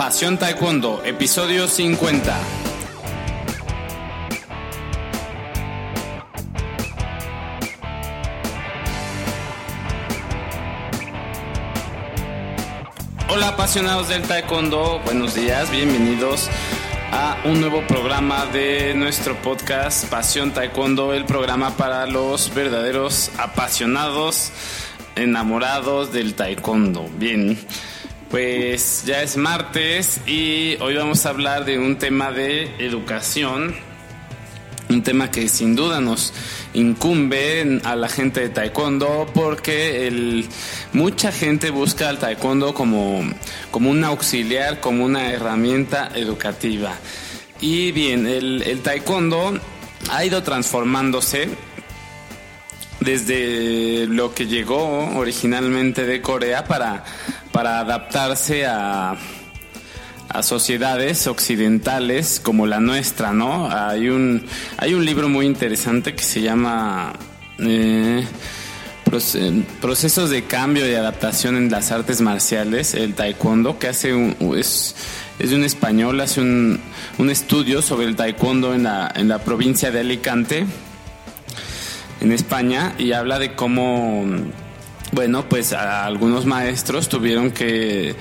Pasión 0.00 0.38
Taekwondo, 0.38 1.02
episodio 1.04 1.68
50. 1.68 2.34
Hola 13.28 13.48
apasionados 13.48 14.08
del 14.08 14.22
Taekwondo, 14.22 15.02
buenos 15.04 15.34
días, 15.34 15.70
bienvenidos 15.70 16.48
a 17.12 17.36
un 17.44 17.60
nuevo 17.60 17.86
programa 17.86 18.46
de 18.46 18.94
nuestro 18.94 19.34
podcast 19.42 20.06
Pasión 20.06 20.52
Taekwondo, 20.52 21.12
el 21.12 21.26
programa 21.26 21.76
para 21.76 22.06
los 22.06 22.54
verdaderos 22.54 23.30
apasionados, 23.36 24.50
enamorados 25.14 26.10
del 26.10 26.32
Taekwondo. 26.32 27.06
Bien, 27.18 27.58
pues 28.30 29.02
ya 29.04 29.22
es 29.22 29.36
martes 29.36 30.20
y 30.24 30.76
hoy 30.80 30.94
vamos 30.94 31.26
a 31.26 31.30
hablar 31.30 31.64
de 31.64 31.80
un 31.80 31.98
tema 31.98 32.30
de 32.30 32.72
educación, 32.78 33.74
un 34.88 35.02
tema 35.02 35.32
que 35.32 35.48
sin 35.48 35.74
duda 35.74 36.00
nos 36.00 36.32
incumbe 36.72 37.80
a 37.82 37.96
la 37.96 38.08
gente 38.08 38.40
de 38.40 38.48
taekwondo 38.50 39.26
porque 39.34 40.06
el, 40.06 40.46
mucha 40.92 41.32
gente 41.32 41.70
busca 41.70 42.08
al 42.08 42.18
taekwondo 42.20 42.72
como, 42.72 43.20
como 43.72 43.90
un 43.90 44.04
auxiliar, 44.04 44.78
como 44.78 45.04
una 45.04 45.32
herramienta 45.32 46.10
educativa. 46.14 46.94
Y 47.60 47.90
bien, 47.90 48.26
el, 48.28 48.62
el 48.62 48.80
taekwondo 48.80 49.58
ha 50.08 50.24
ido 50.24 50.44
transformándose 50.44 51.48
desde 53.00 54.06
lo 54.06 54.34
que 54.34 54.46
llegó 54.46 55.16
originalmente 55.16 56.04
de 56.04 56.20
Corea 56.20 56.64
para, 56.64 57.04
para 57.60 57.80
adaptarse 57.80 58.64
a, 58.64 59.14
a 60.30 60.42
sociedades 60.42 61.26
occidentales 61.26 62.40
como 62.42 62.66
la 62.66 62.80
nuestra, 62.80 63.34
¿no? 63.34 63.70
Hay 63.70 64.08
un, 64.08 64.46
hay 64.78 64.94
un 64.94 65.04
libro 65.04 65.28
muy 65.28 65.44
interesante 65.44 66.14
que 66.14 66.22
se 66.22 66.40
llama 66.40 67.12
eh, 67.58 68.24
Procesos 69.82 70.30
de 70.30 70.44
cambio 70.44 70.90
y 70.90 70.94
adaptación 70.94 71.54
en 71.58 71.70
las 71.70 71.92
artes 71.92 72.22
marciales, 72.22 72.94
el 72.94 73.12
taekwondo, 73.12 73.78
que 73.78 73.88
hace 73.88 74.14
un, 74.14 74.34
es, 74.56 74.96
es 75.38 75.50
de 75.50 75.56
un 75.56 75.64
español, 75.64 76.18
hace 76.22 76.40
un, 76.40 76.80
un 77.18 77.28
estudio 77.28 77.82
sobre 77.82 78.06
el 78.06 78.16
taekwondo 78.16 78.72
en 78.72 78.84
la, 78.84 79.12
en 79.14 79.28
la 79.28 79.40
provincia 79.40 79.90
de 79.90 80.00
Alicante 80.00 80.64
en 82.22 82.32
España 82.32 82.94
y 82.96 83.12
habla 83.12 83.38
de 83.38 83.54
cómo, 83.54 84.24
bueno, 85.12 85.48
pues 85.48 85.72
algunos 85.72 86.46
maestros 86.46 87.08
tuvieron 87.08 87.50
que, 87.50 88.14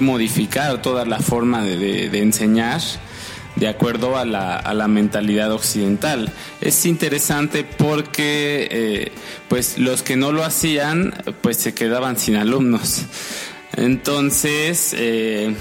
modificar 0.00 0.82
toda 0.82 1.04
la 1.04 1.20
forma 1.20 1.62
de, 1.62 2.18
enseñar 2.18 2.80
de 3.56 3.68
acuerdo 3.68 4.16
a 4.16 4.24
la, 4.24 4.56
a 4.56 4.74
la, 4.74 4.88
mentalidad 4.88 5.52
occidental. 5.52 6.32
Es 6.60 6.84
interesante 6.86 7.64
porque 7.64 8.68
eh, 8.70 9.12
pues 9.48 9.78
los 9.78 10.02
que 10.02 10.16
no 10.16 10.32
lo 10.32 10.44
hacían 10.44 11.14
pues 11.40 11.58
se 11.58 11.72
quedaban 11.72 12.18
sin 12.18 12.36
alumnos. 12.36 13.02
Entonces, 13.76 14.94
eh, 14.98 15.54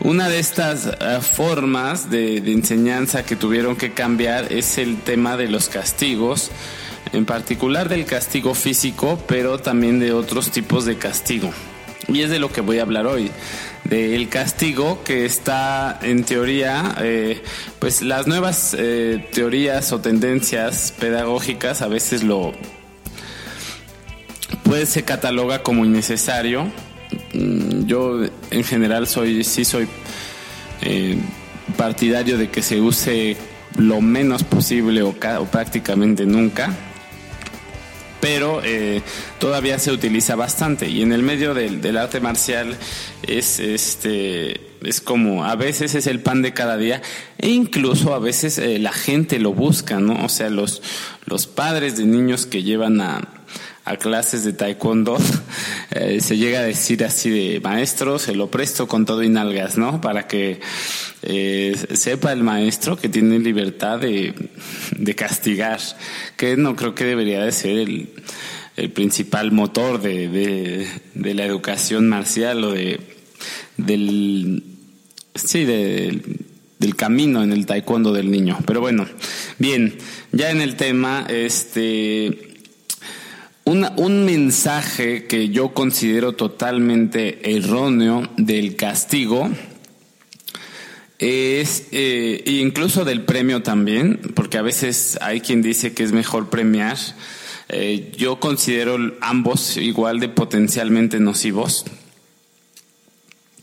una 0.00 0.28
de 0.28 0.40
estas 0.40 0.86
eh, 0.86 1.18
formas 1.20 2.10
de 2.10 2.38
enseñanza 2.38 3.24
que 3.24 3.36
tuvieron 3.36 3.76
que 3.76 3.92
cambiar 3.92 4.52
es 4.52 4.78
el 4.78 4.98
tema 4.98 5.36
de 5.36 5.48
los 5.48 5.68
castigos 5.68 6.50
en 7.12 7.26
particular 7.26 7.88
del 7.88 8.06
castigo 8.06 8.54
físico, 8.54 9.18
pero 9.26 9.58
también 9.58 9.98
de 10.00 10.12
otros 10.12 10.50
tipos 10.50 10.84
de 10.84 10.96
castigo. 10.96 11.50
Y 12.08 12.22
es 12.22 12.30
de 12.30 12.38
lo 12.38 12.52
que 12.52 12.60
voy 12.60 12.78
a 12.78 12.82
hablar 12.82 13.06
hoy, 13.06 13.30
del 13.84 14.28
castigo 14.28 15.02
que 15.04 15.24
está 15.24 15.98
en 16.02 16.24
teoría, 16.24 16.96
eh, 17.00 17.42
pues 17.78 18.02
las 18.02 18.26
nuevas 18.26 18.74
eh, 18.78 19.28
teorías 19.32 19.92
o 19.92 20.00
tendencias 20.00 20.92
pedagógicas 20.98 21.82
a 21.82 21.88
veces 21.88 22.22
lo 22.22 22.52
puede 24.64 24.86
se 24.86 25.04
cataloga 25.04 25.62
como 25.62 25.84
innecesario. 25.84 26.64
Mm, 27.34 27.84
yo 27.86 28.22
en 28.50 28.64
general 28.64 29.06
soy, 29.06 29.44
sí 29.44 29.64
soy 29.64 29.86
eh, 30.80 31.18
partidario 31.76 32.38
de 32.38 32.50
que 32.50 32.62
se 32.62 32.80
use 32.80 33.36
lo 33.76 34.00
menos 34.00 34.42
posible 34.42 35.02
o, 35.02 35.10
o 35.10 35.44
prácticamente 35.46 36.26
nunca 36.26 36.76
pero 38.22 38.62
eh, 38.62 39.02
todavía 39.40 39.80
se 39.80 39.90
utiliza 39.90 40.36
bastante 40.36 40.88
y 40.88 41.02
en 41.02 41.10
el 41.12 41.24
medio 41.24 41.54
del, 41.54 41.96
arte 41.96 42.20
marcial 42.20 42.76
es 43.26 43.58
este 43.58 44.60
es 44.84 45.00
como 45.00 45.44
a 45.44 45.56
veces 45.56 45.96
es 45.96 46.06
el 46.06 46.20
pan 46.20 46.40
de 46.40 46.54
cada 46.54 46.76
día 46.76 47.02
e 47.36 47.48
incluso 47.48 48.14
a 48.14 48.20
veces 48.20 48.58
eh, 48.58 48.78
la 48.78 48.92
gente 48.92 49.40
lo 49.40 49.52
busca, 49.54 49.98
¿no? 49.98 50.24
O 50.24 50.28
sea, 50.28 50.50
los 50.50 50.82
los 51.26 51.48
padres 51.48 51.96
de 51.96 52.04
niños 52.04 52.46
que 52.46 52.62
llevan 52.62 53.00
a 53.00 53.41
a 53.84 53.96
clases 53.96 54.44
de 54.44 54.52
taekwondo, 54.52 55.18
eh, 55.90 56.20
se 56.20 56.36
llega 56.36 56.60
a 56.60 56.62
decir 56.62 57.04
así 57.04 57.30
de 57.30 57.60
maestro, 57.60 58.18
se 58.18 58.34
lo 58.34 58.50
presto 58.50 58.86
con 58.86 59.04
todo 59.04 59.22
y 59.22 59.28
nalgas, 59.28 59.76
¿no? 59.76 60.00
Para 60.00 60.26
que 60.26 60.60
eh, 61.22 61.76
sepa 61.94 62.32
el 62.32 62.44
maestro 62.44 62.96
que 62.96 63.08
tiene 63.08 63.38
libertad 63.38 63.98
de, 63.98 64.34
de, 64.96 65.14
castigar, 65.14 65.80
que 66.36 66.56
no 66.56 66.76
creo 66.76 66.94
que 66.94 67.04
debería 67.04 67.42
de 67.42 67.52
ser 67.52 67.78
el, 67.78 68.10
el 68.76 68.90
principal 68.90 69.50
motor 69.52 70.00
de, 70.00 70.28
de, 70.28 70.88
de, 71.14 71.34
la 71.34 71.44
educación 71.44 72.08
marcial 72.08 72.62
o 72.64 72.72
de 72.72 73.00
del 73.76 74.62
sí 75.34 75.64
del 75.64 76.96
camino 76.96 77.42
en 77.42 77.52
el 77.52 77.66
taekwondo 77.66 78.12
del 78.12 78.30
niño. 78.30 78.58
Pero 78.66 78.80
bueno, 78.80 79.06
bien, 79.58 79.96
ya 80.30 80.50
en 80.50 80.60
el 80.60 80.76
tema, 80.76 81.26
este 81.28 82.51
un 83.64 84.24
mensaje 84.24 85.26
que 85.26 85.48
yo 85.50 85.72
considero 85.72 86.32
totalmente 86.32 87.54
erróneo 87.56 88.28
del 88.36 88.76
castigo 88.76 89.50
es 91.22 91.86
eh, 91.92 92.42
incluso 92.46 93.04
del 93.04 93.22
premio 93.22 93.62
también, 93.62 94.20
porque 94.34 94.58
a 94.58 94.62
veces 94.62 95.16
hay 95.20 95.40
quien 95.40 95.62
dice 95.62 95.94
que 95.94 96.02
es 96.02 96.12
mejor 96.12 96.50
premiar. 96.50 96.98
Eh, 97.68 98.12
yo 98.16 98.40
considero 98.40 98.98
ambos 99.20 99.76
igual 99.76 100.18
de 100.18 100.28
potencialmente 100.28 101.20
nocivos. 101.20 101.84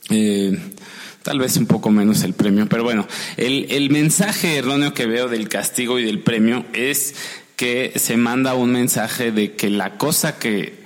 Eh, 0.09 0.57
tal 1.21 1.39
vez 1.39 1.57
un 1.57 1.65
poco 1.67 1.91
menos 1.91 2.23
el 2.23 2.33
premio, 2.33 2.65
pero 2.69 2.83
bueno, 2.83 3.05
el, 3.35 3.67
el 3.69 3.89
mensaje 3.89 4.55
erróneo 4.55 4.93
que 4.93 5.05
veo 5.05 5.27
del 5.27 5.49
castigo 5.49 5.99
y 5.99 6.05
del 6.05 6.19
premio 6.19 6.65
es 6.71 7.13
que 7.59 7.91
se 7.97 8.15
manda 8.15 8.53
un 8.53 8.71
mensaje 8.71 9.33
de 9.33 9.51
que 9.57 9.69
la 9.69 9.97
cosa 9.97 10.39
que 10.39 10.81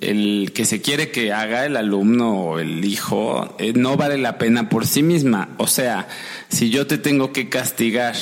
el 0.00 0.50
que 0.54 0.64
se 0.64 0.80
quiere 0.80 1.10
que 1.10 1.30
haga 1.30 1.66
el 1.66 1.76
alumno 1.76 2.40
o 2.40 2.58
el 2.58 2.86
hijo 2.86 3.54
eh, 3.58 3.74
no 3.74 3.98
vale 3.98 4.16
la 4.16 4.38
pena 4.38 4.70
por 4.70 4.86
sí 4.86 5.02
misma. 5.02 5.50
O 5.58 5.66
sea, 5.66 6.08
si 6.48 6.70
yo 6.70 6.86
te 6.86 6.96
tengo 6.96 7.34
que 7.34 7.50
castigar 7.50 8.14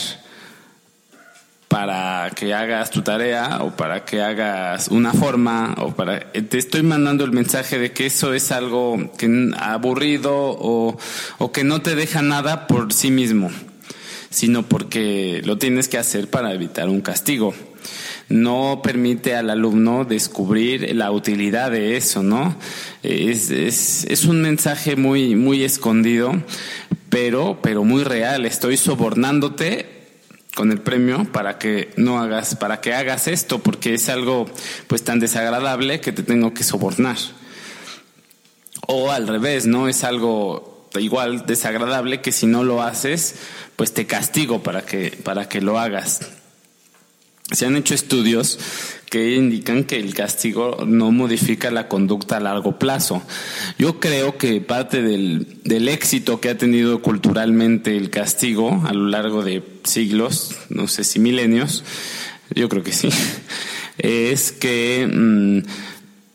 para 1.69 2.33
que 2.35 2.53
hagas 2.53 2.91
tu 2.91 3.03
tarea 3.03 3.59
o 3.61 3.77
para 3.77 4.05
que 4.05 4.23
hagas 4.23 4.89
una 4.89 5.13
forma 5.13 5.77
o 5.79 5.95
para 5.95 6.17
eh, 6.35 6.43
te 6.43 6.59
estoy 6.59 6.83
mandando 6.83 7.23
el 7.25 7.31
mensaje 7.31 7.79
de 7.79 7.93
que 7.93 8.07
eso 8.07 8.35
es 8.35 8.51
algo 8.51 9.13
que 9.17 9.53
aburrido 9.57 10.33
o, 10.35 10.99
o 11.39 11.53
que 11.53 11.63
no 11.63 11.81
te 11.81 11.95
deja 11.95 12.23
nada 12.23 12.67
por 12.67 12.93
sí 12.93 13.13
mismo 13.13 13.53
sino 14.31 14.69
porque 14.69 15.43
lo 15.45 15.59
tienes 15.59 15.89
que 15.89 15.99
hacer 15.99 16.29
para 16.29 16.53
evitar 16.53 16.89
un 16.89 17.01
castigo 17.01 17.55
no 18.29 18.81
permite 18.83 19.35
al 19.35 19.51
alumno 19.51 20.05
descubrir 20.05 20.95
la 20.95 21.11
utilidad 21.11 21.71
de 21.71 21.97
eso, 21.97 22.23
¿no? 22.23 22.57
Es, 23.03 23.51
es, 23.51 24.05
es 24.05 24.25
un 24.25 24.43
mensaje 24.43 24.97
muy, 24.97 25.35
muy 25.35 25.65
escondido, 25.65 26.33
pero, 27.09 27.59
pero 27.63 27.85
muy 27.85 28.05
real. 28.05 28.45
Estoy 28.45 28.77
sobornándote 28.77 29.87
con 30.55 30.73
el 30.73 30.81
premio 30.81 31.25
para 31.33 31.59
que 31.59 31.91
no 31.97 32.19
hagas, 32.19 32.55
para 32.55 32.81
que 32.81 32.93
hagas 32.93 33.29
esto, 33.29 33.61
porque 33.61 33.95
es 33.95 34.09
algo 34.09 34.47
pues 34.89 35.05
tan 35.05 35.21
desagradable 35.21 36.01
que 36.01 36.13
te 36.13 36.23
tengo 36.23 36.53
que 36.53 36.65
sobornar. 36.65 37.17
O 38.87 39.11
al 39.11 39.27
revés, 39.27 39.67
¿no? 39.67 39.89
Es 39.89 40.05
algo 40.05 40.78
igual 40.99 41.47
desagradable 41.47 42.21
que 42.21 42.33
si 42.33 42.47
no 42.47 42.65
lo 42.65 42.83
haces, 42.83 43.37
pues 43.77 43.93
te 43.93 44.07
castigo 44.07 44.63
para 44.63 44.83
que, 44.83 45.11
para 45.23 45.49
que 45.49 45.61
lo 45.61 45.79
hagas. 45.79 46.21
Se 47.51 47.65
han 47.65 47.77
hecho 47.77 47.95
estudios 47.95 48.59
que 49.09 49.35
indican 49.35 49.85
que 49.85 49.97
el 49.97 50.13
castigo 50.13 50.85
no 50.87 51.13
modifica 51.13 51.71
la 51.71 51.89
conducta 51.89 52.37
a 52.37 52.41
largo 52.41 52.79
plazo. 52.79 53.23
Yo 53.79 54.01
creo 54.01 54.37
que 54.37 54.61
parte 54.61 55.01
del, 55.01 55.61
del, 55.65 55.89
éxito 55.89 56.41
que 56.41 56.51
ha 56.51 56.59
tenido 56.59 57.01
culturalmente 57.01 57.97
el 57.97 58.11
castigo 58.11 58.83
a 58.87 58.93
lo 58.93 59.09
largo 59.09 59.43
de 59.43 59.63
siglos, 59.85 60.57
no 60.69 60.89
sé 60.89 61.05
si 61.05 61.21
milenios, 61.21 61.85
yo 62.55 62.69
creo 62.69 62.83
que 62.83 62.93
sí, 62.93 63.09
es 63.99 64.53
que 64.53 65.09
mm, 65.11 65.61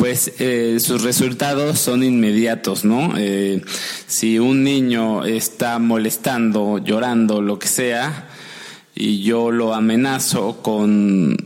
pues 0.04 0.34
eh, 0.40 0.82
sus 0.82 1.02
resultados 1.02 1.80
son 1.80 2.04
inmediatos, 2.04 2.84
¿no? 2.84 3.14
Eh, 3.18 3.62
si 4.06 4.38
un 4.38 4.62
niño 4.62 5.24
está 5.24 5.80
molestando, 5.80 6.78
llorando, 6.78 7.42
lo 7.42 7.58
que 7.58 7.70
sea, 7.70 8.28
y 8.94 9.24
yo 9.24 9.50
lo 9.50 9.74
amenazo 9.74 10.62
con, 10.62 11.38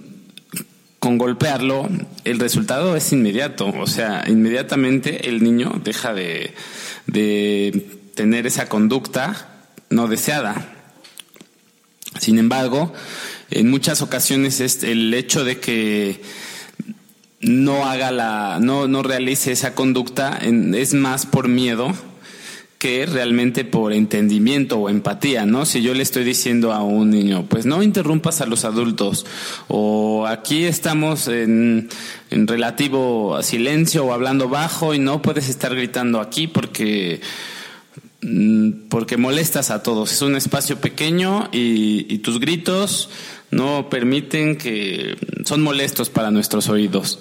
con 0.97 1.19
golpearlo, 1.19 1.87
el 2.23 2.39
resultado 2.39 2.95
es 2.95 3.13
inmediato. 3.13 3.67
O 3.79 3.85
sea, 3.85 4.23
inmediatamente 4.27 5.29
el 5.29 5.43
niño 5.43 5.79
deja 5.83 6.15
de, 6.15 6.55
de 7.05 7.99
tener 8.15 8.47
esa 8.47 8.67
conducta 8.67 9.67
no 9.91 10.07
deseada. 10.07 10.73
Sin 12.19 12.39
embargo, 12.39 12.91
en 13.51 13.69
muchas 13.69 14.01
ocasiones 14.01 14.61
es 14.61 14.83
el 14.83 15.13
hecho 15.13 15.45
de 15.45 15.59
que 15.59 16.21
no 17.39 17.85
haga 17.85 18.11
la, 18.11 18.59
no, 18.61 18.87
no 18.87 19.03
realice 19.03 19.51
esa 19.51 19.75
conducta 19.75 20.39
es 20.41 20.93
más 20.93 21.25
por 21.25 21.47
miedo 21.47 21.93
que 22.77 23.07
realmente 23.07 23.65
por 23.65 23.91
entendimiento 23.91 24.77
o 24.77 24.89
empatía, 24.89 25.45
¿no? 25.45 25.65
Si 25.65 25.81
yo 25.81 25.95
le 25.95 26.03
estoy 26.03 26.23
diciendo 26.23 26.73
a 26.73 26.83
un 26.83 27.09
niño, 27.09 27.45
pues 27.49 27.65
no 27.65 27.81
interrumpas 27.81 28.41
a 28.41 28.45
los 28.45 28.65
adultos, 28.65 29.25
o 29.67 30.27
aquí 30.27 30.63
estamos 30.65 31.27
en, 31.27 31.89
en 32.29 32.47
relativo 32.47 33.41
silencio 33.41 34.05
o 34.05 34.13
hablando 34.13 34.47
bajo 34.47 34.93
y 34.93 34.99
no 34.99 35.23
puedes 35.23 35.49
estar 35.49 35.73
gritando 35.73 36.21
aquí 36.21 36.47
porque 36.47 37.19
mm, 38.21 38.89
porque 38.89 39.17
molestas 39.17 39.71
a 39.71 39.81
todos. 39.81 40.11
Es 40.11 40.21
un 40.21 40.35
espacio 40.35 40.79
pequeño 40.79 41.49
y, 41.51 42.05
y 42.13 42.19
tus 42.19 42.39
gritos 42.39 43.09
no 43.51 43.89
permiten 43.89 44.57
que 44.57 45.17
son 45.45 45.61
molestos 45.61 46.09
para 46.09 46.31
nuestros 46.31 46.69
oídos. 46.69 47.19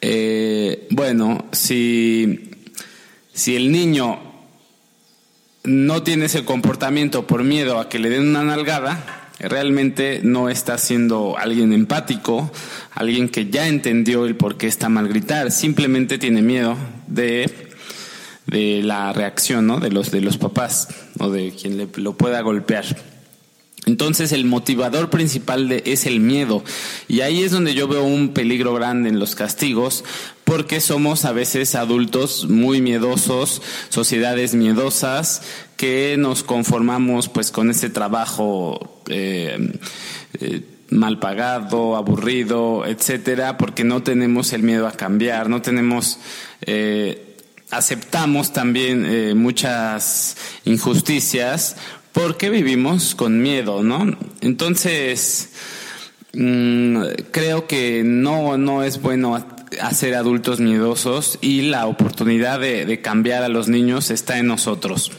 Eh, 0.00 0.86
bueno, 0.90 1.46
si, 1.52 2.50
si 3.32 3.56
el 3.56 3.72
niño 3.72 4.18
no 5.64 6.02
tiene 6.02 6.26
ese 6.26 6.44
comportamiento 6.44 7.26
por 7.26 7.44
miedo 7.44 7.78
a 7.78 7.88
que 7.88 7.98
le 7.98 8.10
den 8.10 8.28
una 8.28 8.44
nalgada, 8.44 9.30
realmente 9.38 10.20
no 10.22 10.48
está 10.48 10.78
siendo 10.78 11.36
alguien 11.38 11.72
empático, 11.72 12.50
alguien 12.92 13.28
que 13.28 13.50
ya 13.50 13.68
entendió 13.68 14.26
el 14.26 14.36
por 14.36 14.56
qué 14.56 14.66
está 14.66 14.88
mal 14.88 15.08
gritar, 15.08 15.50
simplemente 15.50 16.18
tiene 16.18 16.42
miedo 16.42 16.76
de, 17.06 17.70
de 18.46 18.82
la 18.82 19.12
reacción 19.12 19.66
¿no? 19.66 19.80
de, 19.80 19.90
los, 19.90 20.10
de 20.10 20.20
los 20.20 20.38
papás 20.38 20.88
o 21.18 21.30
de 21.30 21.52
quien 21.52 21.76
le, 21.76 21.88
lo 21.96 22.16
pueda 22.16 22.40
golpear. 22.40 22.84
Entonces 23.90 24.30
el 24.30 24.44
motivador 24.44 25.10
principal 25.10 25.68
de, 25.68 25.82
es 25.84 26.06
el 26.06 26.20
miedo. 26.20 26.62
Y 27.08 27.22
ahí 27.22 27.42
es 27.42 27.50
donde 27.50 27.74
yo 27.74 27.88
veo 27.88 28.04
un 28.04 28.28
peligro 28.28 28.72
grande 28.72 29.08
en 29.08 29.18
los 29.18 29.34
castigos, 29.34 30.04
porque 30.44 30.80
somos 30.80 31.24
a 31.24 31.32
veces 31.32 31.74
adultos 31.74 32.48
muy 32.48 32.80
miedosos, 32.80 33.62
sociedades 33.88 34.54
miedosas, 34.54 35.42
que 35.76 36.14
nos 36.18 36.44
conformamos 36.44 37.28
pues 37.28 37.50
con 37.50 37.68
ese 37.68 37.90
trabajo 37.90 39.00
eh, 39.08 39.72
eh, 40.40 40.62
mal 40.90 41.18
pagado, 41.18 41.96
aburrido, 41.96 42.86
etcétera, 42.86 43.58
porque 43.58 43.82
no 43.82 44.04
tenemos 44.04 44.52
el 44.52 44.62
miedo 44.62 44.86
a 44.86 44.92
cambiar, 44.92 45.48
no 45.48 45.62
tenemos 45.62 46.18
eh, 46.62 47.26
aceptamos 47.70 48.52
también 48.52 49.38
muchas 49.38 50.36
injusticias 50.64 51.76
porque 52.12 52.50
vivimos 52.50 53.14
con 53.14 53.40
miedo, 53.42 53.82
¿no? 53.82 54.16
Entonces, 54.40 55.50
mm, 56.32 57.02
creo 57.30 57.66
que 57.66 58.02
no, 58.04 58.58
no 58.58 58.82
es 58.82 59.00
bueno 59.00 59.44
hacer 59.80 60.14
adultos 60.14 60.60
miedosos 60.60 61.38
y 61.40 61.62
la 61.62 61.86
oportunidad 61.86 62.60
de, 62.60 62.86
de 62.86 63.00
cambiar 63.00 63.42
a 63.42 63.48
los 63.48 63.68
niños 63.68 64.10
está 64.10 64.38
en 64.38 64.46
nosotros. 64.46 65.12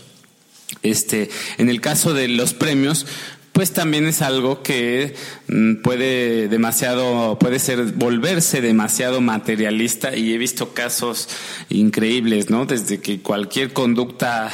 Este, 0.84 1.30
en 1.58 1.70
el 1.70 1.80
caso 1.80 2.14
de 2.14 2.28
los 2.28 2.54
premios, 2.54 3.06
pues 3.52 3.74
también 3.74 4.06
es 4.08 4.22
algo 4.22 4.64
que 4.64 5.14
mm, 5.48 5.76
puede 5.82 6.48
demasiado, 6.48 7.38
puede 7.38 7.60
ser 7.60 7.84
volverse 7.94 8.62
demasiado 8.62 9.22
materialista 9.22 10.16
y 10.16 10.34
he 10.34 10.38
visto 10.38 10.74
casos 10.74 11.28
increíbles, 11.70 12.50
¿no? 12.50 12.66
Desde 12.66 13.02
que 13.02 13.22
cualquier 13.22 13.74
conducta, 13.74 14.52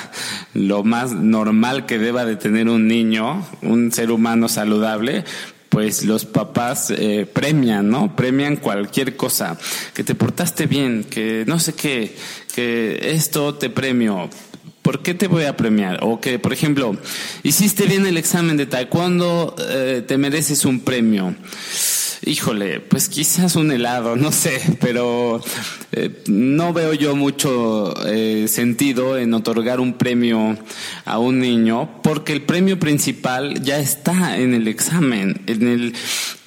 lo 0.53 0.83
más 0.83 1.13
normal 1.13 1.85
que 1.85 1.99
deba 1.99 2.25
de 2.25 2.35
tener 2.35 2.69
un 2.69 2.87
niño, 2.87 3.45
un 3.61 3.91
ser 3.91 4.11
humano 4.11 4.49
saludable, 4.49 5.23
pues 5.69 6.05
los 6.05 6.25
papás 6.25 6.91
eh, 6.91 7.27
premian, 7.31 7.89
¿no? 7.89 8.15
Premian 8.15 8.55
cualquier 8.55 9.15
cosa, 9.15 9.59
que 9.93 10.03
te 10.03 10.15
portaste 10.15 10.65
bien, 10.65 11.03
que 11.03 11.43
no 11.45 11.59
sé 11.59 11.73
qué, 11.73 12.15
que 12.55 13.11
esto 13.11 13.55
te 13.55 13.69
premio, 13.69 14.29
¿por 14.87 15.03
qué 15.03 15.13
te 15.13 15.27
voy 15.27 15.43
a 15.43 15.57
premiar? 15.57 15.99
O 16.01 16.21
que, 16.21 16.39
por 16.39 16.53
ejemplo, 16.53 16.95
hiciste 17.43 17.87
bien 17.87 18.05
el 18.05 18.15
examen 18.15 18.55
de 18.55 18.67
taekwondo, 18.67 19.53
eh, 19.59 20.01
te 20.07 20.17
mereces 20.17 20.63
un 20.63 20.79
premio. 20.79 21.35
Híjole, 22.25 22.79
pues 22.79 23.09
quizás 23.09 23.57
un 23.57 23.69
helado, 23.69 24.15
no 24.15 24.31
sé, 24.31 24.61
pero 24.79 25.43
eh, 25.91 26.23
no 26.27 26.71
veo 26.71 26.93
yo 26.93 27.17
mucho 27.17 27.93
eh, 28.07 28.47
sentido 28.47 29.17
en 29.17 29.33
otorgar 29.33 29.81
un 29.81 29.93
premio 29.93 30.57
a 31.03 31.19
un 31.19 31.39
niño 31.39 32.01
porque 32.01 32.31
el 32.31 32.43
premio 32.43 32.79
principal 32.79 33.61
ya 33.61 33.79
está 33.79 34.37
en 34.37 34.53
el 34.53 34.69
examen, 34.69 35.41
en 35.47 35.67
el, 35.67 35.95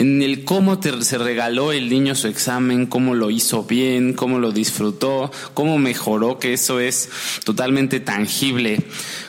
en 0.01 0.23
el 0.23 0.45
cómo 0.45 0.81
te, 0.81 1.03
se 1.03 1.19
regaló 1.19 1.73
el 1.73 1.91
niño 1.91 2.15
su 2.15 2.27
examen, 2.27 2.87
cómo 2.87 3.15
lo 3.15 3.31
hizo 3.31 3.65
bien, 3.65 4.15
cómo 4.15 4.39
lo 4.39 4.51
disfrutó, 4.51 5.31
cómo 5.53 5.77
mejoró, 5.77 6.39
que 6.39 6.55
eso 6.55 6.81
es 6.81 7.11
totalmente 7.45 8.01
tangible. 8.01 8.83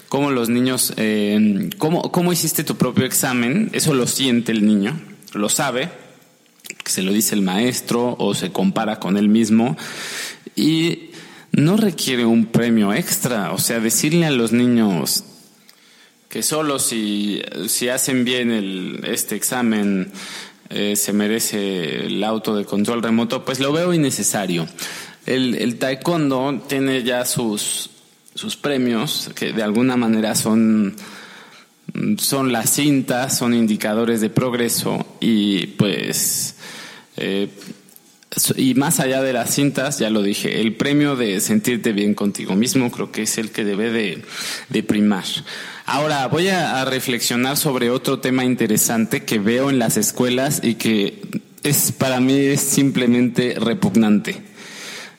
Cómo 0.07 0.31
los 0.31 0.47
niños, 0.47 0.93
eh, 0.95 1.69
cómo, 1.77 2.33
hiciste 2.33 2.63
tu 2.63 2.77
propio 2.77 3.05
examen, 3.05 3.69
eso 3.73 3.93
lo 3.93 4.07
siente 4.07 4.53
el 4.53 4.65
niño, 4.65 4.97
lo 5.33 5.49
sabe, 5.49 5.89
que 6.83 6.91
se 6.91 7.01
lo 7.01 7.11
dice 7.11 7.35
el 7.35 7.41
maestro 7.41 8.15
o 8.17 8.33
se 8.33 8.53
compara 8.53 8.99
con 8.99 9.17
él 9.17 9.27
mismo 9.27 9.77
y 10.55 11.11
no 11.51 11.75
requiere 11.75 12.25
un 12.25 12.45
premio 12.45 12.93
extra, 12.93 13.51
o 13.51 13.57
sea, 13.57 13.81
decirle 13.81 14.25
a 14.25 14.31
los 14.31 14.53
niños 14.53 15.25
que 16.31 16.43
solo 16.43 16.79
si, 16.79 17.41
si 17.67 17.89
hacen 17.89 18.23
bien 18.23 18.51
el, 18.51 19.01
este 19.05 19.35
examen 19.35 20.11
eh, 20.71 20.95
se 20.95 21.13
merece 21.13 22.05
el 22.05 22.23
auto 22.23 22.55
de 22.55 22.65
control 22.65 23.03
remoto, 23.03 23.43
pues 23.45 23.59
lo 23.59 23.71
veo 23.71 23.93
innecesario. 23.93 24.67
El, 25.25 25.77
taekwondo 25.77 26.63
tiene 26.67 27.03
ya 27.03 27.25
sus, 27.25 27.89
sus 28.33 28.57
premios, 28.57 29.29
que 29.35 29.53
de 29.53 29.63
alguna 29.63 29.95
manera 29.97 30.35
son 30.35 30.95
son 32.17 32.51
las 32.51 32.69
cintas, 32.69 33.37
son 33.37 33.53
indicadores 33.53 34.21
de 34.21 34.29
progreso 34.29 35.05
y 35.19 35.67
pues 35.67 36.55
eh, 37.17 37.49
y 38.55 38.75
más 38.75 39.01
allá 39.01 39.21
de 39.21 39.33
las 39.33 39.53
cintas, 39.53 39.99
ya 39.99 40.09
lo 40.09 40.23
dije, 40.23 40.61
el 40.61 40.75
premio 40.75 41.17
de 41.17 41.41
sentirte 41.41 41.91
bien 41.91 42.13
contigo 42.13 42.55
mismo 42.55 42.89
creo 42.89 43.11
que 43.11 43.23
es 43.23 43.37
el 43.37 43.51
que 43.51 43.65
debe 43.65 43.91
de, 43.91 44.83
primar. 44.83 45.25
Ahora 45.85 46.27
voy 46.27 46.47
a, 46.47 46.85
reflexionar 46.85 47.57
sobre 47.57 47.89
otro 47.89 48.19
tema 48.19 48.45
interesante 48.45 49.25
que 49.25 49.37
veo 49.39 49.69
en 49.69 49.79
las 49.79 49.97
escuelas 49.97 50.61
y 50.63 50.75
que 50.75 51.21
es 51.63 51.91
para 51.91 52.21
mí 52.21 52.37
es 52.37 52.61
simplemente 52.61 53.55
repugnante. 53.59 54.41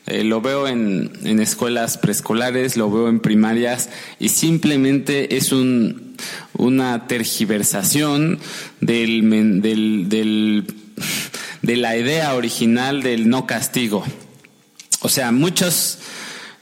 Eh, 0.06 0.24
lo 0.24 0.40
veo 0.40 0.66
en, 0.66 1.12
en 1.22 1.38
escuelas 1.38 1.98
preescolares, 1.98 2.78
lo 2.78 2.90
veo 2.90 3.08
en 3.08 3.20
primarias 3.20 3.90
y 4.18 4.30
simplemente 4.30 5.36
es 5.36 5.52
un, 5.52 6.16
una 6.56 7.06
tergiversación 7.06 8.38
del, 8.80 9.60
del, 9.60 10.08
del 10.08 10.81
de 11.62 11.76
la 11.76 11.96
idea 11.96 12.34
original 12.34 13.02
del 13.02 13.28
no 13.28 13.46
castigo. 13.46 14.04
O 15.00 15.08
sea, 15.08 15.32
muchos 15.32 15.98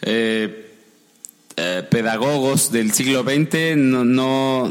eh, 0.02 0.70
eh, 1.56 1.82
pedagogos 1.90 2.72
del 2.72 2.92
siglo 2.92 3.22
XX 3.22 3.76
no, 3.76 4.04
no, 4.04 4.62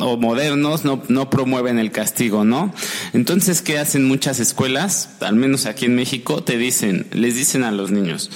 o 0.00 0.16
modernos 0.18 0.84
no, 0.84 1.02
no 1.08 1.30
promueven 1.30 1.80
el 1.80 1.90
castigo, 1.90 2.44
¿no? 2.44 2.72
Entonces, 3.12 3.60
¿qué 3.60 3.78
hacen 3.78 4.04
muchas 4.04 4.38
escuelas? 4.38 5.16
Al 5.20 5.34
menos 5.34 5.66
aquí 5.66 5.86
en 5.86 5.96
México, 5.96 6.44
te 6.44 6.56
dicen, 6.56 7.08
les 7.12 7.34
dicen 7.34 7.64
a 7.64 7.72
los 7.72 7.90
niños, 7.90 8.30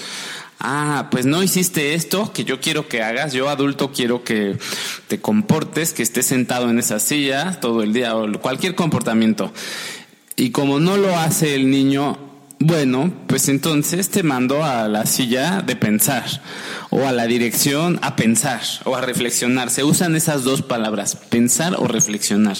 ah, 0.58 1.08
pues 1.12 1.26
no 1.26 1.44
hiciste 1.44 1.94
esto 1.94 2.32
que 2.32 2.42
yo 2.42 2.60
quiero 2.60 2.88
que 2.88 3.02
hagas, 3.02 3.34
yo 3.34 3.48
adulto 3.48 3.92
quiero 3.92 4.24
que 4.24 4.56
te 5.06 5.20
comportes, 5.20 5.92
que 5.92 6.02
estés 6.02 6.26
sentado 6.26 6.70
en 6.70 6.80
esa 6.80 6.98
silla 6.98 7.60
todo 7.60 7.84
el 7.84 7.92
día 7.92 8.16
o 8.16 8.32
cualquier 8.40 8.74
comportamiento. 8.74 9.52
Y 10.36 10.50
como 10.50 10.80
no 10.80 10.96
lo 10.96 11.16
hace 11.16 11.54
el 11.54 11.70
niño, 11.70 12.18
bueno, 12.58 13.12
pues 13.26 13.48
entonces 13.48 14.08
te 14.08 14.22
mando 14.22 14.64
a 14.64 14.86
la 14.86 15.04
silla 15.04 15.62
de 15.62 15.74
pensar 15.74 16.24
o 16.90 17.06
a 17.06 17.12
la 17.12 17.26
dirección 17.26 17.98
a 18.02 18.14
pensar 18.14 18.62
o 18.84 18.94
a 18.94 19.00
reflexionar. 19.00 19.68
Se 19.68 19.82
usan 19.82 20.14
esas 20.14 20.44
dos 20.44 20.62
palabras, 20.62 21.16
pensar 21.16 21.74
o 21.76 21.88
reflexionar. 21.88 22.56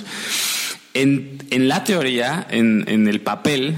En, 0.95 1.38
en 1.50 1.69
la 1.69 1.85
teoría, 1.85 2.47
en, 2.50 2.85
en 2.88 3.07
el 3.07 3.21
papel, 3.21 3.76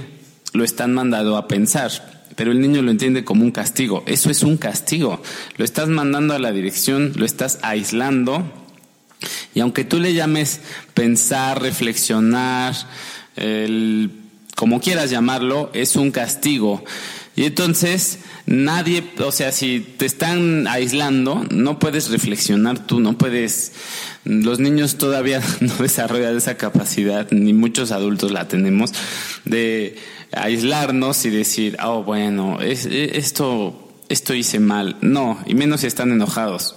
lo 0.54 0.64
están 0.64 0.94
mandando 0.94 1.36
a 1.36 1.46
pensar, 1.46 1.90
pero 2.36 2.52
el 2.52 2.60
niño 2.60 2.80
lo 2.80 2.90
entiende 2.90 3.22
como 3.22 3.44
un 3.44 3.50
castigo. 3.50 4.02
Eso 4.06 4.30
es 4.30 4.42
un 4.42 4.56
castigo. 4.56 5.22
Lo 5.56 5.64
estás 5.64 5.88
mandando 5.88 6.32
a 6.32 6.38
la 6.38 6.52
dirección, 6.52 7.12
lo 7.16 7.26
estás 7.26 7.58
aislando. 7.62 8.50
Y 9.54 9.60
aunque 9.60 9.84
tú 9.84 10.00
le 10.00 10.14
llames 10.14 10.60
pensar, 10.94 11.60
reflexionar, 11.60 12.74
como 14.56 14.80
quieras 14.80 15.10
llamarlo, 15.10 15.70
es 15.74 15.96
un 15.96 16.10
castigo. 16.10 16.84
Y 17.36 17.44
entonces 17.44 18.20
nadie, 18.46 19.02
o 19.18 19.32
sea, 19.32 19.50
si 19.50 19.80
te 19.80 20.06
están 20.06 20.68
aislando, 20.68 21.44
no 21.50 21.78
puedes 21.78 22.10
reflexionar 22.10 22.86
tú, 22.86 23.00
no 23.00 23.18
puedes, 23.18 23.72
los 24.24 24.60
niños 24.60 24.98
todavía 24.98 25.42
no 25.60 25.74
desarrollan 25.74 26.36
esa 26.36 26.56
capacidad, 26.56 27.30
ni 27.32 27.52
muchos 27.52 27.90
adultos 27.90 28.30
la 28.30 28.46
tenemos, 28.46 28.92
de 29.44 29.96
aislarnos 30.32 31.24
y 31.24 31.30
decir, 31.30 31.76
oh, 31.82 32.04
bueno, 32.04 32.60
es, 32.60 32.86
esto, 32.86 33.92
esto 34.08 34.34
hice 34.34 34.60
mal. 34.60 34.96
No, 35.00 35.42
y 35.46 35.54
menos 35.54 35.80
si 35.80 35.88
están 35.88 36.12
enojados. 36.12 36.76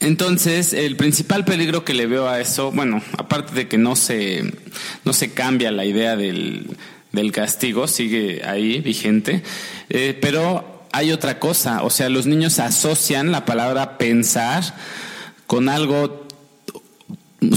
Entonces, 0.00 0.72
el 0.72 0.96
principal 0.96 1.44
peligro 1.44 1.84
que 1.84 1.94
le 1.94 2.06
veo 2.06 2.28
a 2.28 2.40
eso, 2.40 2.70
bueno, 2.70 3.02
aparte 3.16 3.54
de 3.54 3.68
que 3.68 3.78
no 3.78 3.96
se, 3.96 4.44
no 5.04 5.12
se 5.12 5.32
cambia 5.32 5.72
la 5.72 5.84
idea 5.84 6.16
del, 6.16 6.76
del 7.12 7.32
castigo, 7.32 7.88
sigue 7.88 8.42
ahí 8.44 8.80
vigente, 8.80 9.42
eh, 9.90 10.16
pero 10.20 10.86
hay 10.92 11.10
otra 11.10 11.38
cosa, 11.40 11.82
o 11.82 11.90
sea, 11.90 12.08
los 12.08 12.26
niños 12.26 12.60
asocian 12.60 13.32
la 13.32 13.44
palabra 13.44 13.98
pensar 13.98 14.62
con 15.46 15.68
algo 15.68 16.26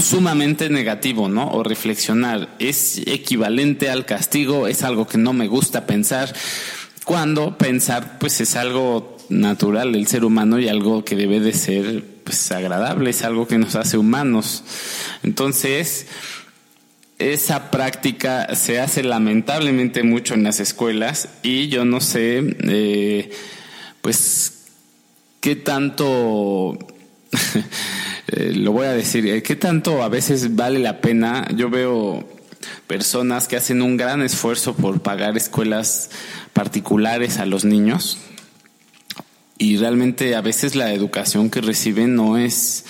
sumamente 0.00 0.68
negativo, 0.68 1.28
¿no? 1.28 1.50
O 1.50 1.62
reflexionar. 1.62 2.48
Es 2.58 2.98
equivalente 3.06 3.90
al 3.90 4.04
castigo, 4.04 4.68
es 4.68 4.82
algo 4.82 5.06
que 5.06 5.18
no 5.18 5.32
me 5.32 5.48
gusta 5.48 5.86
pensar, 5.86 6.32
cuando 7.04 7.58
pensar 7.58 8.18
pues 8.18 8.40
es 8.40 8.56
algo 8.56 9.16
natural 9.28 9.92
del 9.92 10.06
ser 10.06 10.24
humano 10.24 10.58
y 10.58 10.68
algo 10.68 11.04
que 11.04 11.16
debe 11.16 11.40
de 11.40 11.52
ser 11.52 12.11
pues 12.24 12.50
agradable, 12.52 13.10
es 13.10 13.22
algo 13.22 13.46
que 13.46 13.58
nos 13.58 13.76
hace 13.76 13.98
humanos. 13.98 14.62
Entonces, 15.22 16.06
esa 17.18 17.70
práctica 17.70 18.54
se 18.54 18.80
hace 18.80 19.02
lamentablemente 19.02 20.02
mucho 20.02 20.34
en 20.34 20.42
las 20.42 20.60
escuelas 20.60 21.28
y 21.42 21.68
yo 21.68 21.84
no 21.84 22.00
sé, 22.00 22.56
eh, 22.64 23.30
pues, 24.00 24.64
qué 25.40 25.56
tanto, 25.56 26.78
eh, 28.28 28.52
lo 28.54 28.72
voy 28.72 28.86
a 28.86 28.92
decir, 28.92 29.26
eh, 29.26 29.42
qué 29.42 29.56
tanto 29.56 30.02
a 30.02 30.08
veces 30.08 30.56
vale 30.56 30.78
la 30.78 31.00
pena. 31.00 31.46
Yo 31.54 31.70
veo 31.70 32.28
personas 32.86 33.48
que 33.48 33.56
hacen 33.56 33.82
un 33.82 33.96
gran 33.96 34.22
esfuerzo 34.22 34.74
por 34.74 35.00
pagar 35.02 35.36
escuelas 35.36 36.10
particulares 36.52 37.38
a 37.38 37.46
los 37.46 37.64
niños 37.64 38.18
y 39.62 39.76
realmente 39.76 40.34
a 40.34 40.40
veces 40.40 40.74
la 40.74 40.92
educación 40.92 41.48
que 41.48 41.60
reciben 41.60 42.16
no 42.16 42.36
es 42.36 42.84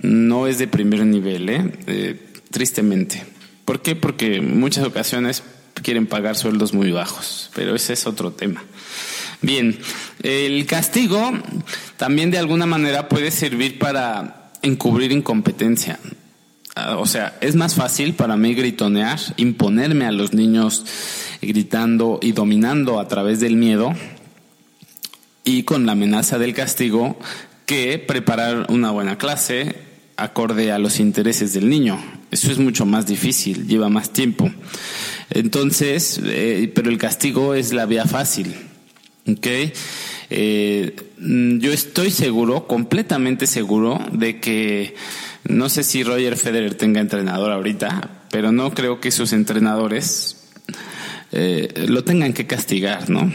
no 0.00 0.46
es 0.46 0.56
de 0.58 0.68
primer 0.68 1.04
nivel, 1.04 1.48
¿eh? 1.48 2.16
tristemente. 2.52 3.24
¿Por 3.64 3.82
qué? 3.82 3.96
Porque 3.96 4.40
muchas 4.40 4.86
ocasiones 4.86 5.42
quieren 5.82 6.06
pagar 6.06 6.36
sueldos 6.36 6.72
muy 6.74 6.92
bajos, 6.92 7.50
pero 7.56 7.74
ese 7.74 7.94
es 7.94 8.06
otro 8.06 8.30
tema. 8.30 8.62
Bien, 9.42 9.76
el 10.22 10.64
castigo 10.66 11.32
también 11.96 12.30
de 12.30 12.38
alguna 12.38 12.66
manera 12.66 13.08
puede 13.08 13.32
servir 13.32 13.80
para 13.80 14.52
encubrir 14.62 15.10
incompetencia. 15.10 15.98
Ah, 16.76 16.98
o 16.98 17.06
sea, 17.06 17.36
es 17.40 17.56
más 17.56 17.74
fácil 17.74 18.14
para 18.14 18.36
mí 18.36 18.54
gritonear, 18.54 19.18
imponerme 19.38 20.06
a 20.06 20.12
los 20.12 20.34
niños 20.34 20.84
gritando 21.42 22.20
y 22.22 22.30
dominando 22.30 23.00
a 23.00 23.08
través 23.08 23.40
del 23.40 23.56
miedo 23.56 23.92
y 25.46 25.62
con 25.62 25.86
la 25.86 25.92
amenaza 25.92 26.38
del 26.38 26.52
castigo 26.52 27.16
que 27.66 27.98
preparar 27.98 28.66
una 28.68 28.90
buena 28.90 29.16
clase 29.16 29.76
acorde 30.16 30.72
a 30.72 30.78
los 30.78 30.98
intereses 30.98 31.52
del 31.52 31.68
niño. 31.68 32.02
Eso 32.32 32.50
es 32.50 32.58
mucho 32.58 32.84
más 32.84 33.06
difícil, 33.06 33.66
lleva 33.68 33.88
más 33.88 34.12
tiempo. 34.12 34.50
Entonces, 35.30 36.20
eh, 36.24 36.70
pero 36.74 36.90
el 36.90 36.98
castigo 36.98 37.54
es 37.54 37.72
la 37.72 37.86
vía 37.86 38.06
fácil. 38.06 38.56
¿ok? 39.28 39.46
Eh, 40.30 40.96
yo 41.18 41.72
estoy 41.72 42.10
seguro, 42.10 42.66
completamente 42.66 43.46
seguro, 43.46 44.04
de 44.10 44.40
que 44.40 44.96
no 45.44 45.68
sé 45.68 45.84
si 45.84 46.02
Roger 46.02 46.36
Federer 46.36 46.74
tenga 46.74 47.00
entrenador 47.00 47.52
ahorita, 47.52 48.26
pero 48.32 48.50
no 48.50 48.74
creo 48.74 49.00
que 49.00 49.12
sus 49.12 49.32
entrenadores 49.32 50.48
eh, 51.30 51.86
lo 51.86 52.02
tengan 52.02 52.32
que 52.32 52.48
castigar, 52.48 53.08
¿no? 53.08 53.32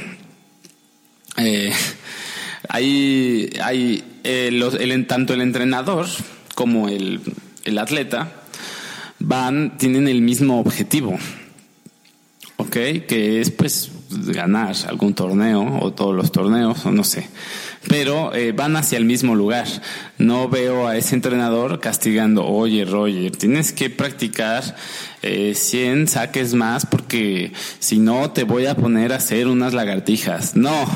Hay, 2.74 3.50
hay 3.62 4.02
el, 4.24 5.06
tanto 5.06 5.34
el 5.34 5.42
entrenador 5.42 6.08
como 6.56 6.88
el, 6.88 7.20
el 7.66 7.78
atleta 7.78 8.32
van, 9.20 9.78
tienen 9.78 10.08
el 10.08 10.22
mismo 10.22 10.58
objetivo, 10.62 11.20
¿ok? 12.56 12.72
Que 13.08 13.42
es 13.42 13.52
pues 13.52 13.92
ganar 14.10 14.74
algún 14.88 15.14
torneo 15.14 15.80
o 15.82 15.92
todos 15.92 16.16
los 16.16 16.32
torneos 16.32 16.86
o 16.86 16.92
no 16.92 17.04
sé. 17.04 17.28
Pero 17.90 18.34
eh, 18.34 18.54
van 18.54 18.78
hacia 18.78 18.98
el 18.98 19.04
mismo 19.06 19.36
lugar. 19.36 19.68
No 20.18 20.48
veo 20.48 20.88
a 20.88 20.96
ese 20.96 21.16
entrenador 21.16 21.82
castigando, 21.82 22.46
oye 22.46 22.86
Roger, 22.86 23.36
tienes 23.36 23.74
que 23.74 23.90
practicar 23.90 24.64
eh, 25.24 25.56
100 25.56 26.08
saques 26.08 26.54
más 26.54 26.86
porque 26.86 27.52
si 27.80 28.00
no 28.00 28.32
te 28.32 28.44
voy 28.44 28.68
a 28.68 28.76
poner 28.76 29.12
a 29.12 29.18
hacer 29.18 29.48
unas 29.48 29.74
lagartijas. 29.74 30.56
No, 30.56 30.88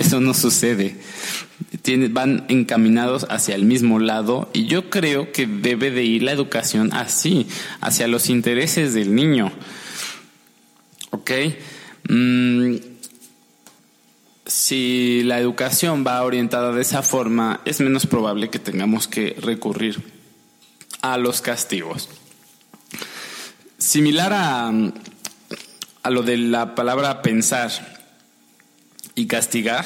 eso 0.00 0.20
no 0.20 0.34
sucede 0.34 0.96
van 2.10 2.44
encaminados 2.48 3.26
hacia 3.30 3.54
el 3.54 3.64
mismo 3.64 3.98
lado 3.98 4.50
y 4.52 4.66
yo 4.66 4.90
creo 4.90 5.32
que 5.32 5.46
debe 5.46 5.90
de 5.90 6.04
ir 6.04 6.22
la 6.22 6.32
educación 6.32 6.92
así, 6.92 7.46
hacia 7.80 8.08
los 8.08 8.28
intereses 8.28 8.94
del 8.94 9.14
niño. 9.14 9.52
¿Ok? 11.10 11.30
Mm, 12.08 12.76
si 14.46 15.22
la 15.24 15.38
educación 15.38 16.04
va 16.06 16.22
orientada 16.22 16.72
de 16.72 16.82
esa 16.82 17.02
forma, 17.02 17.60
es 17.64 17.80
menos 17.80 18.06
probable 18.06 18.50
que 18.50 18.58
tengamos 18.58 19.08
que 19.08 19.36
recurrir 19.40 20.02
a 21.02 21.16
los 21.18 21.40
castigos. 21.40 22.08
Similar 23.78 24.32
a, 24.32 24.72
a 26.02 26.10
lo 26.10 26.22
de 26.22 26.36
la 26.36 26.74
palabra 26.74 27.22
pensar 27.22 27.99
y 29.20 29.26
castigar, 29.26 29.84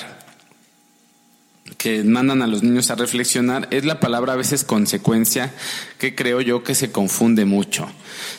que 1.77 2.05
mandan 2.05 2.41
a 2.41 2.47
los 2.47 2.63
niños 2.63 2.91
a 2.91 2.95
reflexionar 2.95 3.67
es 3.73 3.85
la 3.85 3.99
palabra 3.99 4.35
a 4.35 4.37
veces 4.37 4.63
consecuencia 4.63 5.53
que 5.99 6.15
creo 6.15 6.41
yo 6.41 6.63
que 6.63 6.77
se 6.77 6.93
confunde 6.93 7.45
mucho. 7.45 7.89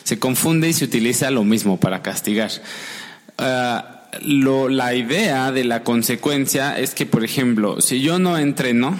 Se 0.04 0.18
confunde 0.18 0.70
y 0.70 0.72
se 0.72 0.86
utiliza 0.86 1.30
lo 1.30 1.44
mismo 1.44 1.78
para 1.78 2.00
castigar. 2.00 2.50
Ah, 3.36 4.08
la 4.22 4.94
idea 4.94 5.52
de 5.52 5.64
la 5.64 5.82
consecuencia 5.82 6.78
es 6.78 6.94
que, 6.94 7.04
por 7.04 7.24
ejemplo, 7.24 7.82
si 7.82 8.00
yo 8.00 8.18
no 8.18 8.38
entreno, 8.38 8.98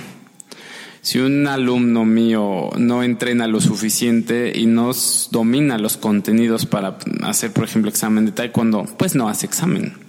si 1.01 1.19
un 1.19 1.47
alumno 1.47 2.05
mío 2.05 2.71
no 2.77 3.03
entrena 3.05 3.47
lo 3.47 3.63
suficiente 3.63 4.53
y 4.55 4.67
no 4.67 4.91
domina 5.31 5.79
los 5.79 5.97
contenidos 5.97 6.67
para 6.67 6.99
hacer, 7.23 7.53
por 7.53 7.65
ejemplo, 7.65 7.89
examen 7.89 8.27
de 8.27 8.33
taekwondo, 8.33 8.85
pues 8.99 9.15
no 9.15 9.31
hace 9.31 9.47
examen. 9.47 10.06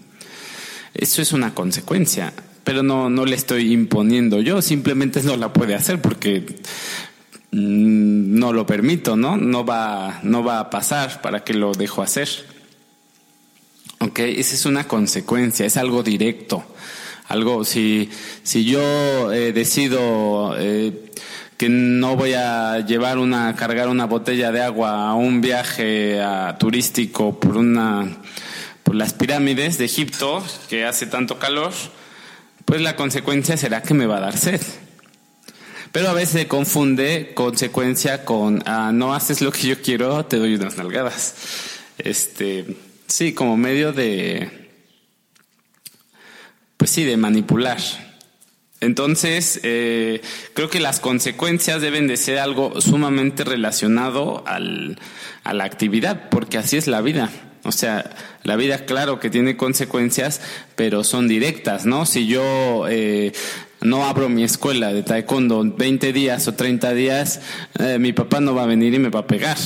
Eso 0.97 1.21
es 1.21 1.33
una 1.33 1.53
consecuencia 1.53 2.33
pero 2.67 2.83
no, 2.83 3.09
no 3.09 3.25
le 3.25 3.37
estoy 3.37 3.71
imponiendo 3.71 4.41
yo, 4.41 4.61
simplemente 4.61 5.23
no 5.23 5.37
la 5.37 5.53
puede 5.53 5.73
hacer 5.73 6.01
porque 6.01 6.41
mm, 7.51 8.37
no 8.37 8.51
lo 8.51 8.65
permito, 8.65 9.15
¿no? 9.15 9.37
No 9.37 9.63
va, 9.63 10.19
no 10.23 10.43
va 10.43 10.59
a 10.59 10.69
pasar 10.69 11.21
para 11.21 11.45
que 11.45 11.53
lo 11.53 11.71
dejo 11.71 12.01
hacer. 12.01 12.27
Ok, 13.99 14.19
esa 14.19 14.53
es 14.53 14.65
una 14.65 14.85
consecuencia, 14.85 15.65
es 15.65 15.77
algo 15.77 16.03
directo. 16.03 16.61
Algo, 17.29 17.63
si, 17.63 18.09
si 18.43 18.65
yo 18.65 19.31
eh, 19.31 19.53
decido 19.53 20.53
eh, 20.59 21.13
que 21.55 21.69
no 21.69 22.17
voy 22.17 22.33
a 22.33 22.79
llevar 22.85 23.17
una, 23.17 23.55
cargar 23.55 23.87
una 23.87 24.07
botella 24.07 24.51
de 24.51 24.61
agua 24.61 25.07
a 25.07 25.15
un 25.15 25.39
viaje 25.39 26.19
turístico 26.59 27.39
por 27.39 27.55
una, 27.55 28.09
por 28.87 28.95
las 28.95 29.11
pirámides 29.11 29.77
de 29.77 29.83
Egipto, 29.83 30.41
que 30.69 30.85
hace 30.85 31.07
tanto 31.07 31.39
calor, 31.39 31.73
pues 32.63 32.79
la 32.79 32.95
consecuencia 32.95 33.57
será 33.57 33.83
que 33.83 33.93
me 33.93 34.05
va 34.05 34.15
a 34.15 34.21
dar 34.21 34.37
sed. 34.37 34.61
Pero 35.91 36.07
a 36.07 36.13
veces 36.13 36.43
se 36.43 36.47
confunde 36.47 37.33
consecuencia 37.33 38.23
con 38.23 38.63
ah, 38.65 38.91
no 38.93 39.13
haces 39.13 39.41
lo 39.41 39.51
que 39.51 39.67
yo 39.67 39.81
quiero, 39.81 40.25
te 40.25 40.37
doy 40.37 40.55
unas 40.55 40.77
nalgadas. 40.77 41.35
Este, 41.97 42.77
sí, 43.07 43.33
como 43.33 43.57
medio 43.57 43.91
de, 43.91 44.69
pues 46.77 46.89
sí, 46.89 47.03
de 47.03 47.17
manipular. 47.17 47.79
Entonces, 48.79 49.59
eh, 49.63 50.21
creo 50.53 50.69
que 50.69 50.79
las 50.79 51.01
consecuencias 51.01 51.81
deben 51.81 52.07
de 52.07 52.15
ser 52.15 52.39
algo 52.39 52.79
sumamente 52.79 53.43
relacionado 53.43 54.45
al, 54.47 54.97
a 55.43 55.53
la 55.53 55.65
actividad, 55.65 56.29
porque 56.29 56.57
así 56.57 56.77
es 56.77 56.87
la 56.87 57.01
vida. 57.01 57.29
O 57.67 57.71
sea, 57.73 58.09
la 58.43 58.55
vida 58.55 58.85
claro 58.85 59.19
que 59.19 59.29
tiene 59.29 59.57
consecuencias, 59.57 60.41
pero 60.75 61.03
son 61.03 61.27
directas, 61.27 61.85
¿no? 61.85 62.05
Si 62.05 62.25
yo 62.25 62.87
eh, 62.87 63.33
no 63.81 64.05
abro 64.05 64.29
mi 64.29 64.45
escuela 64.45 64.93
de 64.93 65.03
taekwondo 65.03 65.63
20 65.63 66.13
días 66.13 66.47
o 66.47 66.53
30 66.53 66.93
días, 66.93 67.41
eh, 67.79 67.99
mi 67.99 68.13
papá 68.13 68.39
no 68.39 68.55
va 68.55 68.63
a 68.63 68.67
venir 68.67 68.93
y 68.93 68.99
me 68.99 69.09
va 69.09 69.19
a 69.19 69.27
pegar. 69.27 69.57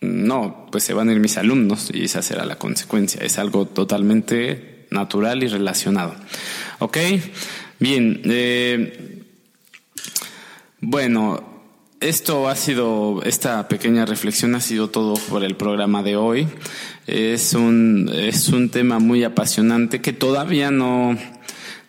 No, 0.00 0.68
pues 0.70 0.84
se 0.84 0.94
van 0.94 1.08
a 1.08 1.12
ir 1.12 1.18
mis 1.18 1.36
alumnos 1.38 1.90
y 1.92 2.04
esa 2.04 2.22
será 2.22 2.44
la 2.44 2.56
consecuencia. 2.56 3.20
Es 3.24 3.38
algo 3.38 3.66
totalmente 3.66 4.86
natural 4.90 5.42
y 5.42 5.48
relacionado. 5.48 6.14
¿Ok? 6.78 6.98
Bien. 7.80 8.22
Eh, 8.24 9.24
bueno, 10.80 11.55
esto 12.00 12.48
ha 12.48 12.56
sido, 12.56 13.22
esta 13.24 13.68
pequeña 13.68 14.04
reflexión 14.04 14.54
ha 14.54 14.60
sido 14.60 14.88
todo 14.88 15.14
por 15.28 15.44
el 15.44 15.56
programa 15.56 16.02
de 16.02 16.16
hoy. 16.16 16.46
Es 17.06 17.54
un, 17.54 18.10
es 18.12 18.48
un 18.48 18.70
tema 18.70 18.98
muy 18.98 19.24
apasionante 19.24 20.00
que 20.00 20.12
todavía 20.12 20.70
no, 20.70 21.16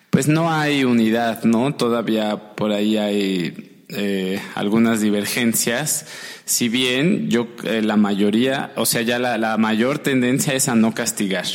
pues 0.10 0.28
no 0.28 0.52
hay 0.52 0.84
unidad, 0.84 1.44
¿no? 1.44 1.76
Todavía 1.76 2.56
por 2.56 2.72
ahí 2.72 2.98
hay 2.98 3.84
eh, 3.90 4.40
algunas 4.56 5.02
divergencias. 5.02 6.06
Si 6.46 6.70
bien 6.70 7.30
yo, 7.30 7.48
eh, 7.64 7.82
la 7.82 7.98
mayoría, 7.98 8.72
o 8.76 8.86
sea, 8.86 9.02
ya 9.02 9.20
la, 9.20 9.38
la 9.38 9.58
mayor 9.58 10.00
tendencia 10.00 10.54
es 10.54 10.70
a 10.70 10.76
no 10.76 10.94
castigar. 10.94 11.46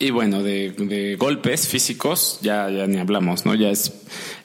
Y 0.00 0.10
bueno, 0.10 0.44
de, 0.44 1.16
golpes 1.18 1.66
físicos 1.66 2.38
ya, 2.40 2.70
ya 2.70 2.86
ni 2.86 2.98
hablamos, 2.98 3.44
¿no? 3.44 3.56
Ya 3.56 3.70
es, 3.70 3.92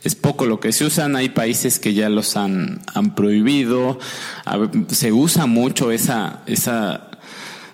es 0.03 0.15
poco 0.15 0.47
lo 0.47 0.59
que 0.59 0.71
se 0.71 0.83
usan. 0.83 1.15
Hay 1.15 1.29
países 1.29 1.77
que 1.79 1.93
ya 1.93 2.09
los 2.09 2.35
han, 2.37 2.81
han 2.91 3.13
prohibido. 3.13 3.99
se 4.87 5.11
usa 5.11 5.45
mucho 5.45 5.91
esa, 5.91 6.41
esa 6.47 7.11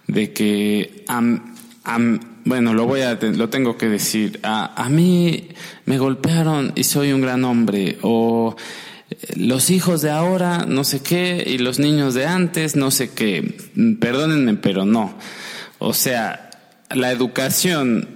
de 0.07 0.33
que, 0.33 1.05
bueno, 2.43 2.73
lo 2.73 2.85
voy 2.85 3.01
a, 3.01 3.13
lo 3.13 3.47
tengo 3.47 3.77
que 3.77 3.87
decir. 3.87 4.41
A, 4.43 4.73
a 4.75 4.89
mí 4.89 5.47
me 5.85 5.99
golpearon 5.99 6.73
y 6.75 6.83
soy 6.83 7.13
un 7.13 7.21
gran 7.21 7.45
hombre. 7.45 7.97
O 8.01 8.57
eh, 9.09 9.15
los 9.37 9.69
hijos 9.69 10.01
de 10.01 10.09
ahora, 10.09 10.65
no 10.67 10.83
sé 10.83 11.01
qué, 11.01 11.45
y 11.47 11.59
los 11.59 11.79
niños 11.79 12.13
de 12.13 12.25
antes, 12.25 12.75
no 12.75 12.91
sé 12.91 13.11
qué. 13.11 13.55
Perdónenme, 14.01 14.55
pero 14.55 14.83
no. 14.83 15.17
O 15.77 15.93
sea, 15.93 16.48
la 16.89 17.11
educación 17.11 18.07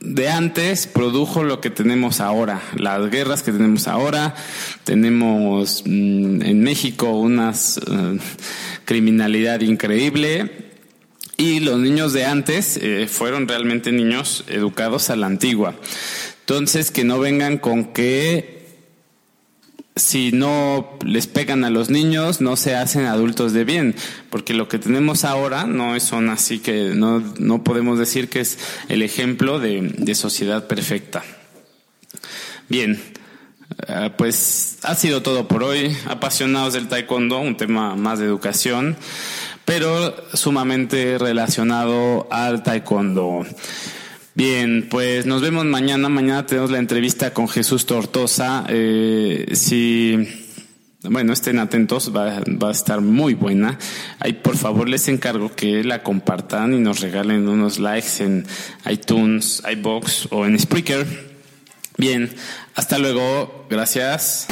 de 0.00 0.28
antes 0.28 0.86
produjo 0.86 1.42
lo 1.42 1.60
que 1.60 1.70
tenemos 1.70 2.20
ahora, 2.20 2.62
las 2.76 3.10
guerras 3.10 3.42
que 3.42 3.52
tenemos 3.52 3.88
ahora, 3.88 4.34
tenemos 4.84 5.82
mm, 5.84 6.42
en 6.42 6.60
México 6.60 7.10
una 7.12 7.52
eh, 7.52 8.18
criminalidad 8.84 9.60
increíble 9.60 10.68
y 11.36 11.60
los 11.60 11.78
niños 11.78 12.12
de 12.12 12.26
antes 12.26 12.78
eh, 12.80 13.08
fueron 13.08 13.48
realmente 13.48 13.92
niños 13.92 14.44
educados 14.48 15.10
a 15.10 15.16
la 15.16 15.26
antigua. 15.26 15.74
Entonces, 16.40 16.90
que 16.90 17.04
no 17.04 17.18
vengan 17.18 17.58
con 17.58 17.92
que 17.92 18.57
si 19.98 20.32
no 20.32 20.98
les 21.04 21.26
pegan 21.26 21.64
a 21.64 21.70
los 21.70 21.90
niños, 21.90 22.40
no 22.40 22.56
se 22.56 22.74
hacen 22.74 23.04
adultos 23.04 23.52
de 23.52 23.64
bien, 23.64 23.94
porque 24.30 24.54
lo 24.54 24.68
que 24.68 24.78
tenemos 24.78 25.24
ahora 25.24 25.64
no 25.64 25.98
son 26.00 26.30
así 26.30 26.60
que 26.60 26.92
no, 26.94 27.20
no 27.38 27.64
podemos 27.64 27.98
decir 27.98 28.28
que 28.28 28.40
es 28.40 28.58
el 28.88 29.02
ejemplo 29.02 29.58
de, 29.58 29.92
de 29.96 30.14
sociedad 30.14 30.66
perfecta. 30.66 31.24
Bien, 32.68 33.00
eh, 33.86 34.10
pues 34.16 34.78
ha 34.82 34.94
sido 34.94 35.22
todo 35.22 35.48
por 35.48 35.62
hoy. 35.62 35.96
Apasionados 36.06 36.74
del 36.74 36.88
taekwondo, 36.88 37.38
un 37.40 37.56
tema 37.56 37.94
más 37.96 38.18
de 38.18 38.26
educación, 38.26 38.96
pero 39.64 40.14
sumamente 40.34 41.18
relacionado 41.18 42.28
al 42.30 42.62
taekwondo. 42.62 43.44
Bien, 44.38 44.86
pues 44.88 45.26
nos 45.26 45.42
vemos 45.42 45.64
mañana. 45.64 46.08
Mañana 46.08 46.46
tenemos 46.46 46.70
la 46.70 46.78
entrevista 46.78 47.34
con 47.34 47.48
Jesús 47.48 47.86
Tortosa. 47.86 48.64
Eh, 48.68 49.48
si, 49.54 50.16
bueno, 51.02 51.32
estén 51.32 51.58
atentos, 51.58 52.14
va, 52.14 52.40
va, 52.62 52.68
a 52.68 52.70
estar 52.70 53.00
muy 53.00 53.34
buena. 53.34 53.80
Ahí, 54.20 54.34
por 54.34 54.56
favor, 54.56 54.88
les 54.88 55.08
encargo 55.08 55.56
que 55.56 55.82
la 55.82 56.04
compartan 56.04 56.72
y 56.72 56.78
nos 56.78 57.00
regalen 57.00 57.48
unos 57.48 57.80
likes 57.80 58.22
en 58.22 58.46
iTunes, 58.88 59.60
iBox 59.72 60.28
o 60.30 60.46
en 60.46 60.56
Spreaker. 60.56 61.04
Bien, 61.96 62.32
hasta 62.76 62.96
luego. 62.98 63.66
Gracias. 63.68 64.46